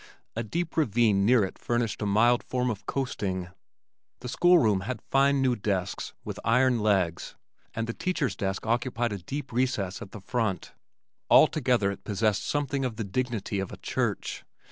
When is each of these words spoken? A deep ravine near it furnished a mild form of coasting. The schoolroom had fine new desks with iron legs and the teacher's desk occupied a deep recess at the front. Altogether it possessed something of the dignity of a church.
A 0.35 0.41
deep 0.41 0.77
ravine 0.77 1.27
near 1.27 1.43
it 1.43 1.59
furnished 1.59 2.01
a 2.01 2.07
mild 2.07 2.41
form 2.41 2.71
of 2.71 2.87
coasting. 2.87 3.49
The 4.21 4.29
schoolroom 4.29 4.79
had 4.79 4.99
fine 4.99 5.43
new 5.43 5.55
desks 5.55 6.13
with 6.25 6.39
iron 6.43 6.79
legs 6.79 7.35
and 7.75 7.85
the 7.85 7.93
teacher's 7.93 8.35
desk 8.35 8.65
occupied 8.65 9.11
a 9.13 9.19
deep 9.19 9.51
recess 9.51 10.01
at 10.01 10.09
the 10.09 10.19
front. 10.19 10.73
Altogether 11.29 11.91
it 11.91 12.03
possessed 12.03 12.47
something 12.47 12.83
of 12.83 12.95
the 12.95 13.03
dignity 13.03 13.59
of 13.59 13.71
a 13.71 13.77
church. 13.77 14.43